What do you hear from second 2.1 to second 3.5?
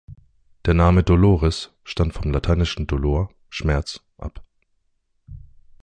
vom lateinischen "dolor"